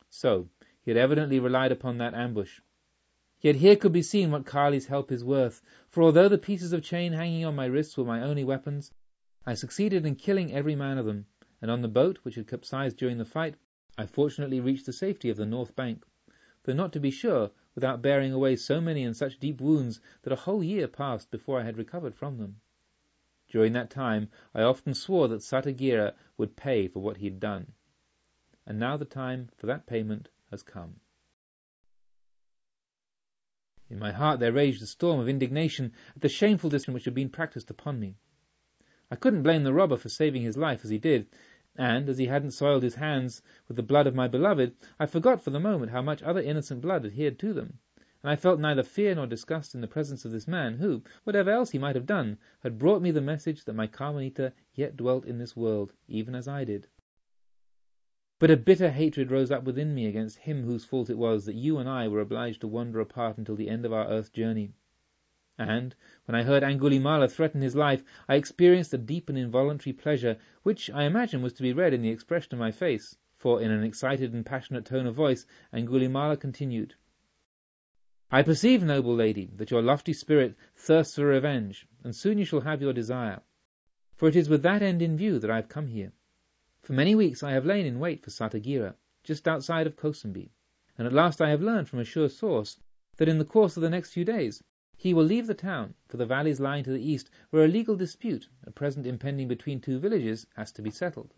So 0.10 0.50
he 0.82 0.90
had 0.90 0.98
evidently 0.98 1.40
relied 1.40 1.72
upon 1.72 2.00
that 2.00 2.16
ambush. 2.16 2.62
Yet 3.42 3.58
here 3.58 3.76
could 3.76 3.92
be 3.92 4.02
seen 4.02 4.32
what 4.32 4.44
Kali's 4.48 4.88
help 4.88 5.12
is 5.12 5.24
worth, 5.24 5.62
for 5.88 6.02
although 6.02 6.28
the 6.28 6.40
pieces 6.40 6.74
of 6.74 6.82
chain 6.82 7.14
hanging 7.14 7.46
on 7.46 7.54
my 7.56 7.66
wrists 7.66 7.96
were 7.96 8.06
my 8.06 8.24
only 8.24 8.44
weapons, 8.44 8.92
I 9.46 9.54
succeeded 9.54 10.04
in 10.04 10.16
killing 10.16 10.52
every 10.52 10.76
man 10.76 10.98
of 10.98 11.06
them, 11.06 11.28
and 11.62 11.70
on 11.70 11.84
the 11.84 11.88
boat, 11.88 12.18
which 12.24 12.34
had 12.34 12.48
capsized 12.48 12.98
during 12.98 13.20
the 13.20 13.24
fight, 13.24 13.54
I 14.00 14.08
fortunately 14.08 14.60
reached 14.60 14.88
the 14.88 14.94
safety 14.94 15.30
of 15.30 15.38
the 15.38 15.46
north 15.46 15.76
bank, 15.76 16.08
though 16.64 16.74
not 16.74 16.92
to 16.94 17.00
be 17.00 17.12
sure 17.12 17.52
without 17.76 18.02
bearing 18.02 18.34
away 18.34 18.56
so 18.56 18.82
many 18.82 19.04
and 19.04 19.16
such 19.16 19.40
deep 19.40 19.62
wounds 19.62 20.02
that 20.24 20.34
a 20.34 20.44
whole 20.48 20.64
year 20.64 20.88
passed 20.88 21.32
before 21.32 21.60
I 21.60 21.64
had 21.64 21.78
recovered 21.78 22.16
from 22.16 22.38
them. 22.38 22.60
During 23.50 23.74
that 23.74 23.90
time 23.90 24.30
I 24.54 24.62
often 24.62 24.94
swore 24.94 25.28
that 25.28 25.42
Satagira 25.42 26.14
would 26.38 26.56
pay 26.56 26.88
for 26.88 27.00
what 27.00 27.18
he 27.18 27.26
had 27.26 27.40
done. 27.40 27.74
And 28.66 28.80
now 28.80 28.98
the 28.98 29.06
time 29.06 29.50
for 29.58 29.68
that 29.68 29.86
payment 29.86 30.30
has 30.50 30.64
come. 30.64 31.00
In 33.90 34.00
my 34.00 34.12
heart 34.12 34.40
there 34.40 34.54
raged 34.54 34.82
a 34.82 34.86
storm 34.86 35.20
of 35.20 35.28
indignation 35.28 35.92
at 36.16 36.22
the 36.22 36.30
shameful 36.30 36.70
discipline 36.70 36.94
which 36.94 37.06
had 37.06 37.14
been 37.14 37.30
practised 37.30 37.70
upon 37.70 38.00
me. 38.00 38.16
I 39.10 39.18
couldn't 39.18 39.44
blame 39.44 39.64
the 39.64 39.74
robber 39.74 39.98
for 39.98 40.08
saving 40.08 40.44
his 40.44 40.56
life 40.56 40.86
as 40.86 40.90
he 40.90 40.98
did, 40.98 41.28
and, 41.78 42.10
as 42.10 42.18
he 42.18 42.26
hadn't 42.26 42.52
soiled 42.52 42.84
his 42.84 42.96
hands 42.96 43.42
with 43.70 43.78
the 43.78 43.82
blood 43.82 44.06
of 44.06 44.14
my 44.14 44.28
beloved, 44.28 44.76
I 45.00 45.06
forgot 45.06 45.42
for 45.42 45.52
the 45.52 45.60
moment 45.62 45.94
how 45.94 46.02
much 46.02 46.22
other 46.22 46.42
innocent 46.42 46.82
blood 46.82 47.06
adhered 47.06 47.40
to 47.40 47.54
them, 47.54 47.80
and 47.96 48.30
I 48.30 48.36
felt 48.36 48.60
neither 48.60 48.84
fear 48.84 49.16
nor 49.16 49.26
disgust 49.26 49.74
in 49.74 49.80
the 49.80 49.88
presence 49.88 50.26
of 50.26 50.34
this 50.34 50.50
man, 50.50 50.80
who, 50.80 51.02
whatever 51.24 51.50
else 51.50 51.72
he 51.72 51.80
might 51.80 51.96
have 51.96 52.06
done, 52.06 52.38
had 52.60 52.78
brought 52.78 53.02
me 53.02 53.10
the 53.10 53.22
message 53.22 53.64
that 53.64 53.74
my 53.74 53.88
Kamanita 53.88 54.52
yet 54.76 54.98
dwelt 54.98 55.24
in 55.26 55.38
this 55.38 55.56
world, 55.56 55.94
even 56.10 56.36
as 56.36 56.46
I 56.46 56.66
did. 56.66 56.88
But 58.38 58.52
a 58.52 58.58
bitter 58.58 58.90
hatred 58.90 59.32
rose 59.32 59.50
up 59.50 59.64
within 59.64 59.96
me 59.96 60.08
against 60.08 60.40
him 60.40 60.64
whose 60.64 60.84
fault 60.84 61.10
it 61.10 61.18
was 61.18 61.46
that 61.46 61.56
you 61.56 61.78
and 61.78 61.88
I 61.88 62.10
were 62.10 62.20
obliged 62.20 62.60
to 62.62 62.68
wander 62.68 63.00
apart 63.00 63.38
until 63.38 63.56
the 63.56 63.70
end 63.70 63.86
of 63.86 63.94
our 63.94 64.10
earth 64.10 64.34
journey. 64.34 64.74
And, 65.58 65.94
when 66.24 66.36
I 66.36 66.44
heard 66.44 66.64
Angulimala 66.64 67.30
threaten 67.30 67.62
his 67.62 67.76
life, 67.76 68.06
I 68.30 68.36
experienced 68.36 68.94
a 68.94 68.98
deep 68.98 69.28
and 69.28 69.38
involuntary 69.38 69.92
pleasure, 69.92 70.38
which 70.64 70.90
I 70.90 71.04
imagine 71.04 71.42
was 71.42 71.52
to 71.54 71.62
be 71.62 71.74
read 71.74 71.94
in 71.94 72.02
the 72.02 72.10
expression 72.10 72.54
of 72.54 72.60
my 72.60 72.72
face, 72.72 73.18
for 73.36 73.62
in 73.62 73.70
an 73.70 73.84
excited 73.84 74.34
and 74.34 74.46
passionate 74.46 74.86
tone 74.86 75.06
of 75.06 75.16
voice 75.16 75.46
Angulimala 75.74 76.40
continued, 76.40 76.96
I 78.34 78.44
perceive, 78.44 78.82
noble 78.82 79.14
lady, 79.14 79.52
that 79.58 79.72
your 79.72 79.82
lofty 79.82 80.14
spirit 80.14 80.56
thirsts 80.74 81.16
for 81.16 81.26
revenge, 81.26 81.86
and 82.02 82.16
soon 82.16 82.38
you 82.38 82.46
shall 82.46 82.62
have 82.62 82.82
your 82.82 82.94
desire. 82.94 83.42
For 84.16 84.30
it 84.30 84.38
is 84.38 84.48
with 84.48 84.64
that 84.64 84.82
end 84.82 85.02
in 85.02 85.18
view 85.18 85.38
that 85.40 85.52
I 85.52 85.58
have 85.58 85.68
come 85.68 85.88
here. 85.88 86.14
For 86.82 86.94
many 86.94 87.14
weeks 87.14 87.44
I 87.44 87.52
have 87.52 87.66
lain 87.66 87.86
in 87.86 88.00
wait 88.00 88.24
for 88.24 88.30
Satagira, 88.30 88.96
just 89.22 89.50
outside 89.50 89.86
of 89.86 89.98
Kosambi, 89.98 90.52
and 90.98 91.06
at 91.06 91.12
last 91.12 91.42
I 91.42 91.50
have 91.50 91.62
learned 91.62 91.90
from 91.90 92.00
a 92.00 92.06
sure 92.06 92.30
source 92.30 92.80
that 93.18 93.28
in 93.28 93.38
the 93.38 93.44
course 93.44 93.76
of 93.76 93.84
the 93.84 93.90
next 93.90 94.14
few 94.14 94.24
days 94.24 94.64
he 95.02 95.16
will 95.16 95.24
leave 95.24 95.48
the 95.48 95.56
town 95.56 95.96
for 96.08 96.18
the 96.18 96.28
valleys 96.28 96.60
lying 96.60 96.84
to 96.84 96.92
the 96.92 97.02
east, 97.02 97.28
where 97.50 97.66
a 97.66 97.68
legal 97.68 97.96
dispute, 97.96 98.48
at 98.68 98.76
present 98.76 99.08
impending 99.08 99.48
between 99.48 99.82
two 99.82 99.98
villages, 99.98 100.46
has 100.56 100.72
to 100.72 100.80
be 100.80 100.92
settled. 100.92 101.34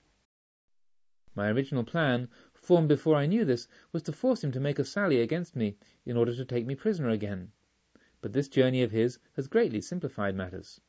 My 1.34 1.50
original 1.50 1.86
plan, 1.86 2.27
formed 2.53 2.89
before 2.89 3.15
I 3.15 3.25
knew 3.25 3.46
this, 3.46 3.70
was 3.93 4.03
to 4.03 4.12
force 4.12 4.43
him 4.43 4.51
to 4.51 4.60
make 4.60 4.79
a 4.79 4.84
sally 4.84 5.22
against 5.22 5.55
me, 5.55 5.77
in 6.05 6.17
order 6.17 6.36
to 6.36 6.43
take 6.43 6.65
me 6.65 6.75
prisoner 6.75 7.08
again. 7.08 7.53
But 8.20 8.34
this 8.34 8.50
journey 8.50 8.84
of 8.84 8.91
his 8.91 9.17
has 9.38 9.48
greatly 9.48 9.79
simplified 9.79 10.36
matters. 10.36 10.82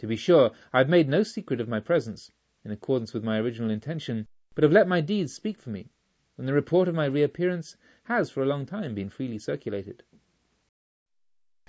To 0.00 0.06
be 0.06 0.16
sure, 0.16 0.50
I 0.70 0.80
have 0.80 0.90
made 0.90 1.08
no 1.08 1.22
secret 1.22 1.62
of 1.62 1.68
my 1.68 1.80
presence, 1.80 2.30
in 2.62 2.72
accordance 2.72 3.14
with 3.14 3.24
my 3.24 3.38
original 3.38 3.70
intention, 3.70 4.28
but 4.54 4.64
have 4.64 4.72
let 4.72 4.86
my 4.86 5.00
deeds 5.00 5.32
speak 5.32 5.56
for 5.56 5.70
me, 5.70 5.88
and 6.36 6.46
the 6.46 6.52
report 6.52 6.88
of 6.88 6.94
my 6.94 7.06
reappearance 7.06 7.78
has 8.02 8.28
for 8.30 8.42
a 8.42 8.46
long 8.46 8.66
time 8.66 8.94
been 8.94 9.08
freely 9.08 9.38
circulated. 9.38 10.02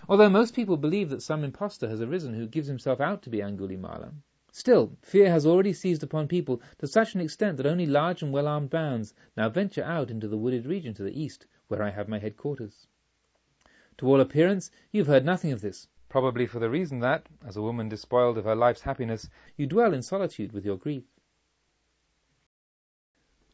Although 0.08 0.30
most 0.30 0.54
people 0.54 0.78
believe 0.78 1.10
that 1.10 1.22
some 1.22 1.44
impostor 1.44 1.90
has 1.90 2.02
arisen 2.02 2.34
who 2.34 2.48
gives 2.48 2.68
himself 2.68 3.02
out 3.02 3.22
to 3.24 3.30
be 3.30 3.40
Angulimala, 3.40 4.14
Still, 4.58 4.96
fear 5.02 5.30
has 5.30 5.46
already 5.46 5.74
seized 5.74 6.02
upon 6.02 6.30
people 6.30 6.62
to 6.78 6.88
such 6.88 7.14
an 7.14 7.20
extent 7.20 7.58
that 7.58 7.66
only 7.66 7.86
large 7.86 8.24
and 8.24 8.32
well-armed 8.32 8.70
bands 8.70 9.14
now 9.36 9.50
venture 9.50 9.84
out 9.84 10.10
into 10.10 10.30
the 10.30 10.38
wooded 10.38 10.66
region 10.66 10.94
to 10.94 11.04
the 11.04 11.22
east, 11.22 11.46
where 11.68 11.84
I 11.84 11.90
have 11.90 12.08
my 12.08 12.20
headquarters. 12.20 12.88
To 13.98 14.08
all 14.08 14.22
appearance, 14.22 14.72
you 14.94 15.02
have 15.02 15.08
heard 15.08 15.26
nothing 15.26 15.52
of 15.52 15.60
this, 15.60 15.90
probably 16.08 16.48
for 16.48 16.60
the 16.60 16.70
reason 16.70 17.00
that, 17.00 17.28
as 17.46 17.58
a 17.58 17.62
woman 17.62 17.90
despoiled 17.90 18.38
of 18.38 18.46
her 18.46 18.56
life's 18.56 18.80
happiness, 18.80 19.30
you 19.58 19.68
dwell 19.68 19.94
in 19.94 20.02
solitude 20.02 20.54
with 20.54 20.64
your 20.64 20.78
grief. 20.78 21.04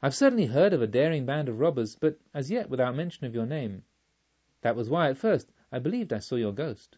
I've 0.03 0.13
certainly 0.13 0.45
heard 0.45 0.73
of 0.73 0.83
a 0.83 0.87
daring 0.87 1.25
band 1.25 1.49
of 1.49 1.59
robbers, 1.59 1.95
but 1.95 2.19
as 2.31 2.51
yet 2.51 2.69
without 2.69 2.95
mention 2.95 3.25
of 3.25 3.33
your 3.33 3.47
name. 3.47 3.85
That 4.61 4.75
was 4.75 4.87
why, 4.87 5.09
at 5.09 5.17
first, 5.17 5.51
I 5.71 5.79
believed 5.79 6.11
I 6.11 6.19
saw 6.19 6.35
your 6.35 6.51
ghost. 6.51 6.97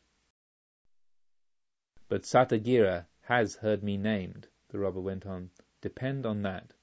But 2.10 2.24
Satagira 2.24 3.06
has 3.22 3.56
heard 3.56 3.84
me 3.84 3.98
named, 3.98 4.48
the 4.70 4.80
robber 4.80 5.00
went 5.00 5.26
on. 5.26 5.52
Depend 5.82 6.26
on 6.26 6.42
that. 6.42 6.74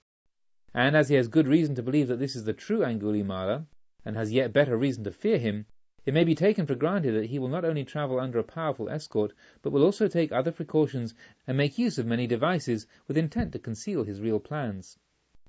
And 0.73 0.97
as 0.97 1.09
he 1.09 1.16
has 1.16 1.26
good 1.26 1.49
reason 1.49 1.75
to 1.75 1.82
believe 1.82 2.06
that 2.09 2.20
this 2.20 2.37
is 2.37 2.44
the 2.44 2.52
true 2.52 2.80
Angulimala, 2.80 3.66
and 4.04 4.16
has 4.16 4.32
yet 4.32 4.52
better 4.52 4.76
reason 4.76 5.02
to 5.04 5.11
fear 5.11 5.38
him, 5.38 5.66
it 6.06 6.14
may 6.14 6.23
be 6.23 6.35
taken 6.35 6.64
for 6.64 6.76
granted 6.76 7.12
that 7.12 7.26
he 7.26 7.38
will 7.38 7.49
not 7.49 7.64
only 7.64 7.85
travel 7.85 8.20
under 8.20 8.38
a 8.38 8.44
powerful 8.44 8.88
escort, 8.88 9.32
but 9.61 9.70
will 9.70 9.82
also 9.82 10.06
take 10.06 10.30
other 10.30 10.52
precautions 10.52 11.14
and 11.47 11.56
make 11.56 11.76
use 11.76 11.99
of 11.99 12.06
many 12.06 12.26
devices 12.26 12.87
with 13.09 13.18
intent 13.18 13.52
to 13.52 13.59
conceal 13.59 14.04
his 14.04 14.20
real 14.20 14.38
plans. 14.38 14.97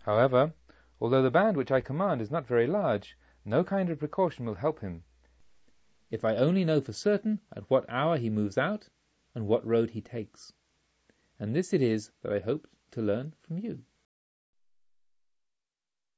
However, 0.02 0.54
although 1.00 1.22
the 1.22 1.30
band 1.30 1.56
which 1.56 1.72
I 1.72 1.82
command 1.82 2.20
is 2.20 2.32
not 2.32 2.48
very 2.48 2.66
large, 2.66 3.16
no 3.46 3.64
kind 3.64 3.90
of 3.92 4.00
precaution 4.00 4.46
will 4.46 4.56
help 4.56 4.80
him. 4.80 5.04
If 6.12 6.26
I 6.26 6.36
only 6.36 6.66
know 6.66 6.82
for 6.82 6.94
certain 6.94 7.40
at 7.56 7.70
what 7.70 7.90
hour 7.90 8.18
he 8.18 8.30
moves 8.30 8.58
out, 8.58 8.90
and 9.34 9.48
what 9.48 9.66
road 9.66 9.92
he 9.92 10.02
takes 10.02 10.54
and 11.42 11.56
this 11.56 11.74
it 11.74 11.82
is 11.82 12.12
that 12.22 12.32
I 12.32 12.38
hoped 12.38 12.70
to 12.92 13.02
learn 13.02 13.34
from 13.42 13.58
you. 13.58 13.84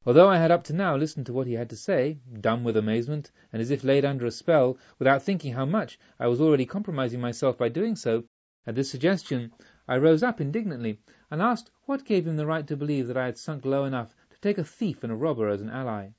Although 0.05 0.27
I 0.27 0.37
had 0.37 0.51
up 0.51 0.65
to 0.65 0.73
now 0.73 0.97
listened 0.97 1.27
to 1.27 1.33
what 1.33 1.47
he 1.47 1.53
had 1.53 1.69
to 1.69 1.77
say, 1.77 2.19
dumb 2.41 2.65
with 2.65 2.75
amazement, 2.75 3.31
and 3.53 3.61
as 3.61 3.71
if 3.71 3.85
laid 3.85 4.03
under 4.03 4.25
a 4.25 4.31
spell, 4.31 4.77
without 4.99 5.23
thinking 5.23 5.53
how 5.53 5.63
much 5.63 5.97
I 6.19 6.27
was 6.27 6.41
already 6.41 6.65
compromising 6.65 7.21
myself 7.21 7.57
by 7.57 7.69
doing 7.69 7.95
so, 7.95 8.25
at 8.67 8.75
this 8.75 8.91
suggestion 8.91 9.53
I 9.87 9.95
rose 9.95 10.23
up 10.23 10.41
indignantly, 10.41 10.99
and 11.31 11.41
asked 11.41 11.71
what 11.85 12.03
gave 12.03 12.27
him 12.27 12.35
the 12.35 12.45
right 12.45 12.67
to 12.67 12.75
believe 12.75 13.07
that 13.07 13.15
I 13.15 13.27
had 13.27 13.37
sunk 13.37 13.63
low 13.63 13.85
enough 13.85 14.13
to 14.31 14.41
take 14.41 14.57
a 14.57 14.65
thief 14.65 15.05
and 15.05 15.13
a 15.13 15.15
robber 15.15 15.47
as 15.47 15.61
an 15.61 15.69
ally. 15.69 16.09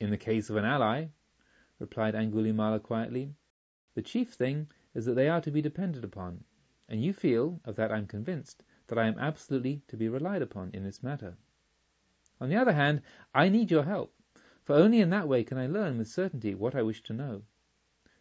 In 0.00 0.08
the 0.08 0.16
case 0.16 0.48
of 0.48 0.56
an 0.56 0.64
ally, 0.64 1.08
replied 1.78 2.14
Angulimala 2.14 2.82
quietly, 2.82 3.34
the 3.94 4.02
chief 4.02 4.32
thing 4.32 4.68
is 4.94 5.04
that 5.04 5.14
they 5.14 5.28
are 5.28 5.40
to 5.40 5.50
be 5.50 5.62
depended 5.62 6.04
upon 6.04 6.44
and 6.90 7.04
you 7.04 7.12
feel, 7.12 7.60
of 7.66 7.76
that 7.76 7.92
I 7.92 7.98
am 7.98 8.06
convinced, 8.06 8.62
that 8.86 8.98
I 8.98 9.06
am 9.06 9.18
absolutely 9.18 9.82
to 9.88 9.96
be 9.98 10.08
relied 10.08 10.40
upon 10.40 10.70
in 10.72 10.84
this 10.84 11.02
matter. 11.02 11.36
On 12.40 12.48
the 12.48 12.56
other 12.56 12.72
hand, 12.72 13.02
I 13.34 13.50
need 13.50 13.70
your 13.70 13.82
help, 13.82 14.14
for 14.64 14.74
only 14.74 15.00
in 15.00 15.10
that 15.10 15.28
way 15.28 15.44
can 15.44 15.58
I 15.58 15.66
learn 15.66 15.98
with 15.98 16.08
certainty 16.08 16.54
what 16.54 16.74
I 16.74 16.80
wish 16.80 17.02
to 17.02 17.12
know. 17.12 17.42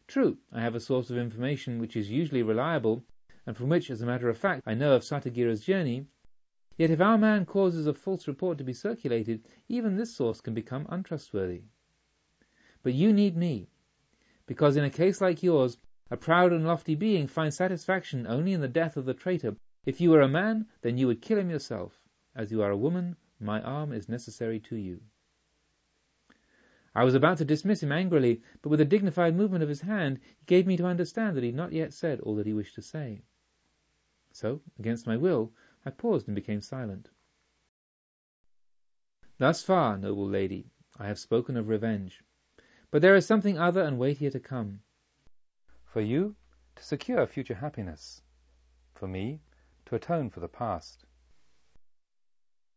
True, 0.05 0.37
I 0.51 0.59
have 0.59 0.75
a 0.75 0.81
source 0.81 1.09
of 1.09 1.17
information 1.17 1.79
which 1.79 1.95
is 1.95 2.11
usually 2.11 2.43
reliable, 2.43 3.05
and 3.45 3.55
from 3.55 3.69
which, 3.69 3.89
as 3.89 4.01
a 4.01 4.05
matter 4.05 4.27
of 4.27 4.37
fact, 4.37 4.63
I 4.65 4.73
know 4.73 4.93
of 4.97 5.03
Satagira's 5.03 5.63
journey, 5.63 6.07
yet 6.77 6.89
if 6.89 6.99
our 6.99 7.17
man 7.17 7.45
causes 7.45 7.87
a 7.87 7.93
false 7.93 8.27
report 8.27 8.57
to 8.57 8.65
be 8.65 8.73
circulated, 8.73 9.47
even 9.69 9.95
this 9.95 10.13
source 10.13 10.41
can 10.41 10.53
become 10.53 10.85
untrustworthy. 10.89 11.61
But 12.87 12.93
you 12.93 13.11
need 13.11 13.35
me, 13.35 13.67
because 14.45 14.77
in 14.77 14.85
a 14.85 14.89
case 14.89 15.19
like 15.19 15.43
yours, 15.43 15.77
a 16.09 16.15
proud 16.15 16.53
and 16.53 16.65
lofty 16.65 16.95
being 16.95 17.27
finds 17.27 17.57
satisfaction 17.57 18.25
only 18.25 18.53
in 18.53 18.61
the 18.61 18.69
death 18.69 18.95
of 18.95 19.03
the 19.03 19.13
traitor. 19.13 19.57
If 19.85 19.99
you 19.99 20.11
were 20.11 20.21
a 20.21 20.29
man, 20.29 20.67
then 20.83 20.97
you 20.97 21.07
would 21.07 21.21
kill 21.21 21.37
him 21.37 21.49
yourself. 21.49 22.01
As 22.33 22.49
you 22.49 22.61
are 22.61 22.71
a 22.71 22.77
woman, 22.77 23.17
my 23.41 23.61
arm 23.61 23.91
is 23.91 24.07
necessary 24.07 24.61
to 24.61 24.77
you. 24.77 25.01
I 26.95 27.03
was 27.03 27.13
about 27.13 27.39
to 27.39 27.43
dismiss 27.43 27.83
him 27.83 27.91
angrily, 27.91 28.41
but 28.61 28.69
with 28.69 28.79
a 28.79 28.85
dignified 28.85 29.35
movement 29.35 29.63
of 29.63 29.69
his 29.69 29.81
hand 29.81 30.21
he 30.37 30.45
gave 30.45 30.65
me 30.65 30.77
to 30.77 30.85
understand 30.85 31.35
that 31.35 31.43
he 31.43 31.49
had 31.49 31.57
not 31.57 31.73
yet 31.73 31.91
said 31.91 32.21
all 32.21 32.35
that 32.37 32.47
he 32.47 32.53
wished 32.53 32.75
to 32.75 32.81
say. 32.81 33.21
So, 34.31 34.61
against 34.79 35.05
my 35.05 35.17
will, 35.17 35.51
I 35.85 35.89
paused 35.89 36.29
and 36.29 36.35
became 36.35 36.61
silent. 36.61 37.09
Thus 39.39 39.61
far, 39.61 39.97
noble 39.97 40.29
lady, 40.29 40.71
I 40.97 41.07
have 41.07 41.19
spoken 41.19 41.57
of 41.57 41.67
revenge, 41.67 42.23
but 42.91 43.01
there 43.01 43.15
is 43.15 43.25
something 43.25 43.57
other 43.57 43.81
and 43.81 43.99
weightier 43.99 44.29
to 44.29 44.39
come. 44.39 44.79
For 45.85 46.01
you, 46.01 46.35
to 46.75 46.83
secure 46.83 47.25
future 47.27 47.55
happiness. 47.55 48.21
For 48.93 49.07
me, 49.07 49.41
to 49.85 49.95
atone 49.95 50.29
for 50.29 50.39
the 50.39 50.47
past. 50.47 51.05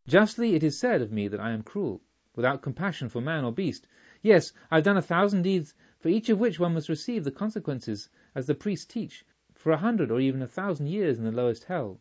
Justly 0.06 0.54
it 0.54 0.62
is 0.62 0.78
said 0.78 1.02
of 1.02 1.12
me 1.12 1.28
that 1.28 1.40
I 1.40 1.50
am 1.50 1.62
cruel, 1.62 2.02
without 2.34 2.62
compassion 2.62 3.08
for 3.08 3.20
man 3.20 3.44
or 3.44 3.52
beast. 3.52 3.86
Yes, 4.22 4.52
I 4.70 4.76
have 4.76 4.84
done 4.84 4.96
a 4.96 5.02
thousand 5.02 5.42
deeds, 5.42 5.74
for 5.98 6.08
each 6.08 6.28
of 6.28 6.40
which 6.40 6.58
one 6.58 6.74
must 6.74 6.88
receive 6.88 7.24
the 7.24 7.30
consequences, 7.30 8.08
as 8.34 8.46
the 8.46 8.54
priests 8.54 8.86
teach, 8.86 9.24
for 9.52 9.72
a 9.72 9.76
hundred 9.76 10.10
or 10.10 10.20
even 10.20 10.42
a 10.42 10.46
thousand 10.46 10.86
years 10.86 11.18
in 11.18 11.24
the 11.24 11.32
lowest 11.32 11.64
hell. 11.64 12.00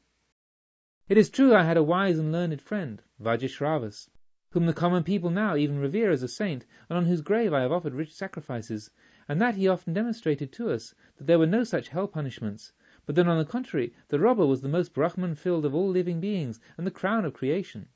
It 1.07 1.17
is 1.17 1.29
true 1.29 1.53
I 1.53 1.63
had 1.63 1.77
a 1.77 1.83
wise 1.83 2.17
and 2.17 2.31
learned 2.31 2.61
friend, 2.61 3.01
Vajishravas, 3.21 4.09
whom 4.51 4.65
the 4.65 4.73
common 4.73 5.03
people 5.03 5.29
now 5.29 5.55
even 5.55 5.77
revere 5.77 6.09
as 6.09 6.23
a 6.23 6.27
saint, 6.27 6.65
and 6.89 6.97
on 6.97 7.05
whose 7.05 7.21
grave 7.21 7.53
I 7.53 7.61
have 7.61 7.71
offered 7.71 7.93
rich 7.93 8.13
sacrifices, 8.13 8.89
and 9.27 9.39
that 9.39 9.53
he 9.53 9.67
often 9.67 9.93
demonstrated 9.93 10.51
to 10.53 10.71
us 10.71 10.95
that 11.17 11.27
there 11.27 11.37
were 11.37 11.45
no 11.45 11.63
such 11.63 11.89
hell 11.89 12.07
punishments, 12.07 12.73
but 13.05 13.13
that 13.15 13.27
on 13.27 13.37
the 13.37 13.45
contrary 13.45 13.93
the 14.07 14.19
robber 14.19 14.47
was 14.47 14.61
the 14.61 14.67
most 14.67 14.93
Brahman 14.93 15.35
filled 15.35 15.65
of 15.65 15.75
all 15.75 15.87
living 15.87 16.19
beings, 16.19 16.59
and 16.77 16.87
the 16.87 16.91
crown 16.91 17.25
of 17.25 17.33
creation. 17.33 17.89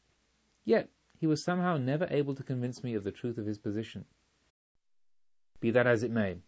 Yet 0.64 0.92
he 1.18 1.26
was 1.26 1.44
somehow 1.44 1.78
never 1.78 2.08
able 2.12 2.36
to 2.36 2.44
convince 2.44 2.84
me 2.84 2.94
of 2.94 3.04
the 3.04 3.12
truth 3.12 3.40
of 3.40 3.48
his 3.48 3.58
position. 3.58 4.06
Be 5.60 5.72
that 5.72 5.88
as 5.88 6.04
it 6.04 6.12
may. 6.12 6.44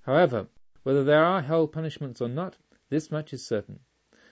However, 0.00 0.48
whether 0.82 1.04
there 1.04 1.22
are 1.22 1.42
hell 1.42 1.68
punishments 1.68 2.20
or 2.20 2.28
not, 2.28 2.58
this 2.88 3.10
much 3.10 3.32
is 3.32 3.46
certain, 3.46 3.78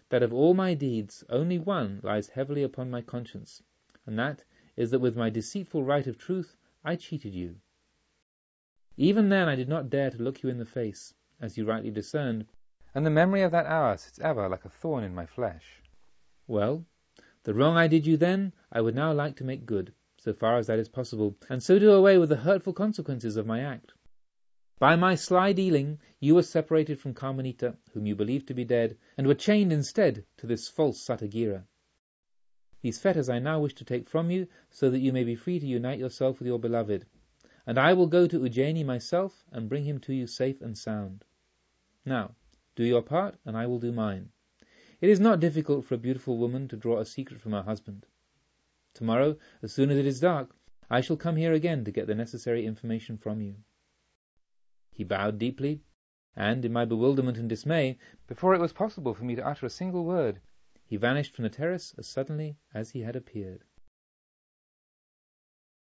that 0.08 0.22
of 0.22 0.32
all 0.32 0.52
my 0.52 0.74
deeds 0.74 1.22
only 1.28 1.58
one 1.58 2.00
lies 2.02 2.28
heavily 2.28 2.62
upon 2.62 2.90
my 2.90 3.02
conscience, 3.02 3.62
and 4.04 4.18
that 4.18 4.42
is 4.76 4.90
that 4.90 5.00
with 5.00 5.16
my 5.16 5.30
deceitful 5.30 5.84
rite 5.84 6.06
of 6.06 6.18
truth 6.18 6.56
I 6.84 6.96
cheated 6.96 7.34
you. 7.34 7.56
Even 8.96 9.28
then 9.28 9.48
I 9.48 9.54
did 9.54 9.68
not 9.68 9.90
dare 9.90 10.10
to 10.10 10.22
look 10.22 10.42
you 10.42 10.48
in 10.48 10.58
the 10.58 10.64
face, 10.64 11.14
as 11.40 11.56
you 11.56 11.64
rightly 11.64 11.90
discerned, 11.90 12.46
and 12.94 13.06
the 13.06 13.10
memory 13.10 13.42
of 13.42 13.52
that 13.52 13.66
hour 13.66 13.96
sits 13.96 14.18
ever 14.20 14.48
like 14.48 14.64
a 14.64 14.68
thorn 14.68 15.04
in 15.04 15.14
my 15.14 15.26
flesh. 15.26 15.82
Well, 16.46 16.84
the 17.44 17.54
wrong 17.54 17.76
I 17.76 17.88
did 17.88 18.06
you 18.06 18.16
then 18.16 18.52
I 18.70 18.80
would 18.80 18.94
now 18.94 19.12
like 19.12 19.36
to 19.36 19.44
make 19.44 19.66
good, 19.66 19.94
so 20.18 20.32
far 20.32 20.58
as 20.58 20.66
that 20.68 20.78
is 20.78 20.88
possible, 20.88 21.36
and 21.48 21.62
so 21.62 21.78
do 21.78 21.92
away 21.92 22.18
with 22.18 22.28
the 22.28 22.36
hurtful 22.36 22.72
consequences 22.72 23.36
of 23.36 23.46
my 23.46 23.60
act. 23.60 23.92
By 24.78 24.96
my 24.96 25.14
sly 25.14 25.52
dealing 25.52 26.00
you 26.20 26.34
were 26.34 26.42
separated 26.42 27.00
from 27.00 27.14
Kamanita, 27.14 27.76
whom 27.92 28.06
you 28.06 28.14
believed 28.14 28.48
to 28.48 28.54
be 28.54 28.64
dead, 28.64 28.98
and 29.16 29.26
were 29.26 29.34
chained 29.34 29.72
instead 29.72 30.24
to 30.36 30.46
this 30.46 30.68
false 30.68 31.00
Satagira. 31.00 31.64
These 32.82 32.98
fetters 32.98 33.28
I 33.28 33.38
now 33.38 33.60
wish 33.60 33.74
to 33.74 33.84
take 33.84 34.08
from 34.08 34.30
you, 34.32 34.48
so 34.68 34.90
that 34.90 34.98
you 34.98 35.12
may 35.12 35.22
be 35.22 35.36
free 35.36 35.60
to 35.60 35.66
unite 35.66 36.00
yourself 36.00 36.40
with 36.40 36.48
your 36.48 36.58
beloved, 36.58 37.06
and 37.64 37.78
I 37.78 37.92
will 37.92 38.08
go 38.08 38.26
to 38.26 38.40
Ujjaini 38.40 38.84
myself 38.84 39.44
and 39.52 39.68
bring 39.68 39.84
him 39.84 40.00
to 40.00 40.12
you 40.12 40.26
safe 40.26 40.60
and 40.60 40.76
sound. 40.76 41.24
Now, 42.04 42.34
do 42.74 42.82
your 42.82 43.02
part, 43.02 43.36
and 43.44 43.56
I 43.56 43.68
will 43.68 43.78
do 43.78 43.92
mine. 43.92 44.32
It 45.00 45.08
is 45.08 45.20
not 45.20 45.38
difficult 45.38 45.84
for 45.84 45.94
a 45.94 45.98
beautiful 45.98 46.38
woman 46.38 46.66
to 46.68 46.76
draw 46.76 46.98
a 46.98 47.04
secret 47.04 47.40
from 47.40 47.52
her 47.52 47.62
husband. 47.62 48.04
Tomorrow, 48.94 49.38
as 49.62 49.72
soon 49.72 49.90
as 49.90 49.98
it 49.98 50.06
is 50.06 50.18
dark, 50.18 50.56
I 50.90 51.00
shall 51.00 51.16
come 51.16 51.36
here 51.36 51.52
again 51.52 51.84
to 51.84 51.92
get 51.92 52.08
the 52.08 52.16
necessary 52.16 52.66
information 52.66 53.16
from 53.16 53.40
you. 53.40 53.56
He 54.92 55.04
bowed 55.04 55.38
deeply, 55.38 55.82
and, 56.34 56.64
in 56.64 56.72
my 56.72 56.84
bewilderment 56.84 57.38
and 57.38 57.48
dismay, 57.48 57.98
before 58.26 58.54
it 58.54 58.60
was 58.60 58.72
possible 58.72 59.14
for 59.14 59.22
me 59.22 59.36
to 59.36 59.46
utter 59.46 59.66
a 59.66 59.70
single 59.70 60.04
word, 60.04 60.40
he 60.92 60.98
vanished 60.98 61.34
from 61.34 61.44
the 61.44 61.48
terrace 61.48 61.94
as 61.96 62.06
suddenly 62.06 62.58
as 62.74 62.90
he 62.90 63.00
had 63.00 63.16
appeared. 63.16 63.64